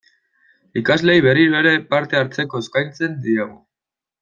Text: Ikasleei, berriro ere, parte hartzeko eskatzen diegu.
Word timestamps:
Ikasleei, 0.79 1.19
berriro 1.25 1.59
ere, 1.59 1.75
parte 1.93 2.21
hartzeko 2.21 2.63
eskatzen 2.65 3.17
diegu. 3.29 3.49